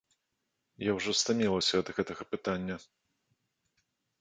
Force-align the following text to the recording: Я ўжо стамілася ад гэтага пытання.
Я 0.83 0.91
ўжо 0.99 1.11
стамілася 1.21 1.75
ад 1.81 1.87
гэтага 1.99 2.23
пытання. 2.33 2.75